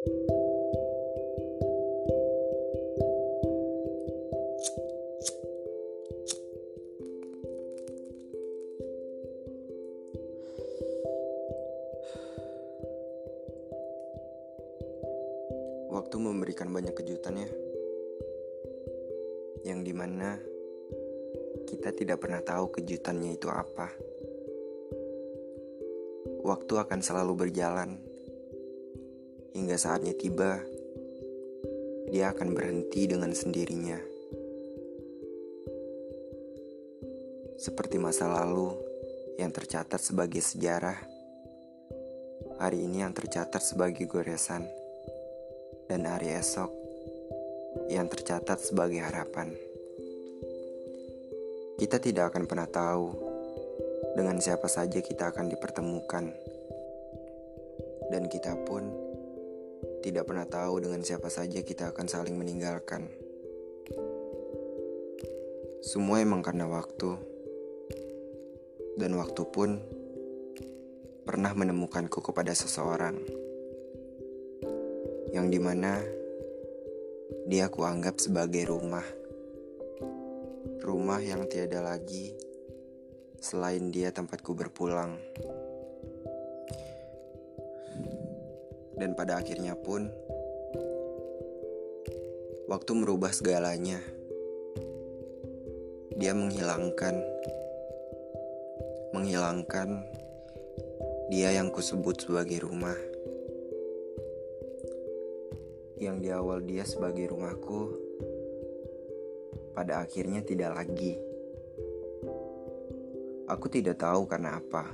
Waktu 0.00 0.16
memberikan 16.16 16.72
banyak 16.72 16.96
kejutan 16.96 17.36
ya. 17.36 17.50
Yang 19.68 19.80
di 19.84 19.92
mana 19.92 20.40
kita 21.68 21.92
tidak 21.92 22.24
pernah 22.24 22.40
tahu 22.40 22.72
kejutannya 22.72 23.36
itu 23.36 23.52
apa. 23.52 23.92
Waktu 26.40 26.72
akan 26.88 27.00
selalu 27.04 27.44
berjalan 27.44 28.09
Hingga 29.56 29.76
saatnya 29.78 30.14
tiba 30.14 30.62
Dia 32.10 32.30
akan 32.34 32.54
berhenti 32.54 33.06
dengan 33.10 33.34
sendirinya 33.34 33.98
Seperti 37.60 38.00
masa 38.00 38.30
lalu 38.30 38.74
yang 39.36 39.52
tercatat 39.52 40.00
sebagai 40.00 40.40
sejarah 40.40 40.96
Hari 42.60 42.84
ini 42.84 43.00
yang 43.04 43.16
tercatat 43.16 43.64
sebagai 43.64 44.04
goresan 44.04 44.68
dan 45.90 46.06
hari 46.06 46.30
esok 46.30 46.70
yang 47.90 48.06
tercatat 48.06 48.62
sebagai 48.62 49.02
harapan. 49.02 49.50
Kita 51.74 51.98
tidak 51.98 52.30
akan 52.30 52.46
pernah 52.46 52.70
tahu 52.70 53.10
dengan 54.14 54.38
siapa 54.38 54.70
saja 54.70 55.02
kita 55.02 55.34
akan 55.34 55.50
dipertemukan, 55.50 56.30
dan 58.14 58.22
kita 58.30 58.54
pun 58.62 58.86
tidak 60.00 60.28
pernah 60.28 60.48
tahu 60.48 60.80
dengan 60.80 61.04
siapa 61.04 61.28
saja 61.28 61.60
kita 61.60 61.92
akan 61.92 62.06
saling 62.08 62.36
meninggalkan. 62.36 63.08
Semua 65.80 66.20
emang 66.20 66.44
karena 66.44 66.68
waktu, 66.68 67.16
dan 69.00 69.16
waktu 69.16 69.42
pun 69.48 69.80
pernah 71.24 71.52
menemukanku 71.56 72.20
kepada 72.20 72.52
seseorang 72.52 73.16
yang 75.30 75.46
di 75.46 75.56
mana 75.62 76.02
dia 77.46 77.70
kuanggap 77.70 78.18
sebagai 78.20 78.68
rumah. 78.68 79.04
Rumah 80.80 81.20
yang 81.22 81.46
tiada 81.46 81.84
lagi 81.84 82.34
selain 83.40 83.88
dia 83.88 84.12
tempatku 84.12 84.52
berpulang. 84.52 85.16
Dan 89.00 89.16
pada 89.16 89.40
akhirnya 89.40 89.72
pun, 89.72 90.12
waktu 92.68 92.92
merubah 92.92 93.32
segalanya. 93.32 93.96
Dia 96.20 96.36
menghilangkan, 96.36 97.16
menghilangkan 99.16 100.04
dia 101.32 101.56
yang 101.56 101.72
kusebut 101.72 102.20
sebagai 102.20 102.68
rumah 102.68 102.92
yang 106.00 106.16
di 106.16 106.32
awal 106.32 106.64
dia 106.64 106.80
sebagai 106.88 107.28
rumahku, 107.28 107.92
pada 109.76 110.00
akhirnya 110.00 110.40
tidak 110.40 110.72
lagi. 110.72 111.20
Aku 113.44 113.68
tidak 113.68 114.00
tahu 114.00 114.24
karena 114.24 114.56
apa. 114.56 114.88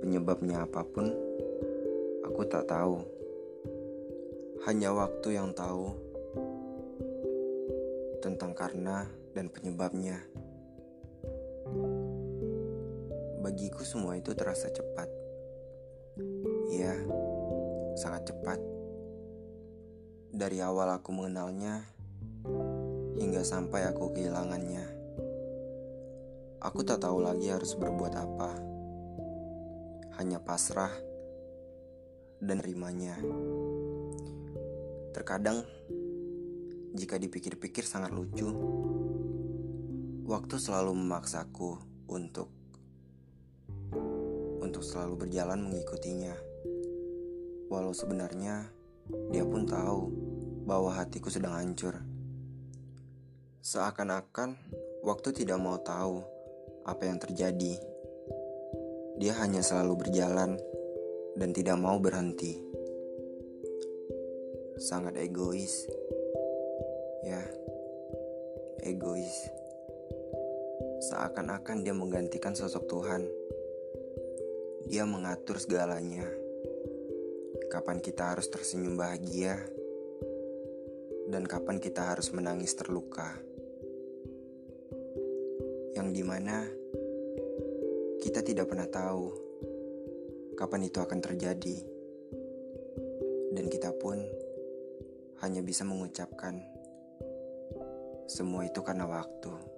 Penyebabnya 0.00 0.64
apa 0.64 0.80
pun, 0.88 1.25
aku 2.36 2.52
tak 2.52 2.68
tahu. 2.68 3.00
Hanya 4.68 4.92
waktu 4.92 5.40
yang 5.40 5.56
tahu 5.56 5.88
tentang 8.20 8.52
karena 8.52 9.08
dan 9.32 9.48
penyebabnya. 9.48 10.20
Bagiku 13.40 13.80
semua 13.88 14.20
itu 14.20 14.36
terasa 14.36 14.68
cepat. 14.68 15.08
Ya, 16.76 16.92
sangat 17.96 18.28
cepat. 18.28 18.60
Dari 20.28 20.60
awal 20.60 20.92
aku 20.92 21.16
mengenalnya 21.16 21.88
hingga 23.16 23.48
sampai 23.48 23.88
aku 23.88 24.12
kehilangannya. 24.12 24.84
Aku 26.60 26.84
tak 26.84 27.00
tahu 27.00 27.16
lagi 27.24 27.48
harus 27.48 27.72
berbuat 27.72 28.12
apa. 28.12 28.52
Hanya 30.20 30.36
pasrah 30.36 31.05
dan 32.40 32.60
rimanya. 32.60 33.16
Terkadang 35.16 35.64
jika 36.96 37.20
dipikir-pikir 37.20 37.84
sangat 37.84 38.12
lucu. 38.12 38.48
Waktu 40.26 40.56
selalu 40.58 40.96
memaksaku 40.96 41.70
untuk 42.10 42.50
untuk 44.58 44.82
selalu 44.82 45.28
berjalan 45.28 45.62
mengikutinya. 45.62 46.34
Walau 47.70 47.94
sebenarnya 47.94 48.66
dia 49.30 49.44
pun 49.46 49.62
tahu 49.64 50.10
bahwa 50.66 50.90
hatiku 50.90 51.30
sedang 51.30 51.54
hancur. 51.54 52.02
Seakan-akan 53.62 54.58
waktu 55.06 55.28
tidak 55.30 55.58
mau 55.62 55.78
tahu 55.78 56.22
apa 56.82 57.02
yang 57.06 57.18
terjadi. 57.22 57.78
Dia 59.16 59.32
hanya 59.42 59.62
selalu 59.62 60.06
berjalan 60.06 60.58
dan 61.36 61.52
tidak 61.52 61.76
mau 61.76 62.00
berhenti. 62.00 62.58
Sangat 64.80 65.20
egois. 65.20 65.86
Ya, 67.22 67.44
egois. 68.82 69.52
Seakan-akan 71.06 71.84
dia 71.84 71.92
menggantikan 71.92 72.56
sosok 72.56 72.88
Tuhan. 72.88 73.22
Dia 74.88 75.04
mengatur 75.04 75.60
segalanya. 75.60 76.24
Kapan 77.68 78.00
kita 78.00 78.32
harus 78.34 78.48
tersenyum 78.48 78.96
bahagia? 78.96 79.76
dan 81.26 81.42
kapan 81.42 81.82
kita 81.82 82.14
harus 82.14 82.30
menangis 82.30 82.72
terluka. 82.78 83.34
Yang 85.98 86.08
di 86.14 86.22
mana 86.22 86.70
kita 88.22 88.46
tidak 88.46 88.70
pernah 88.70 88.86
tahu 88.86 89.45
kapan 90.56 90.88
itu 90.88 90.98
akan 91.04 91.20
terjadi, 91.20 91.76
dan 93.52 93.68
kita 93.68 93.92
pun 94.00 94.18
hanya 95.44 95.60
bisa 95.60 95.84
mengucapkan 95.84 96.58
semua 98.26 98.66
itu 98.66 98.80
karena 98.82 99.06
waktu. 99.06 99.75